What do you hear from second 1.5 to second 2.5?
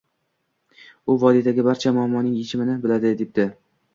barcha muammoning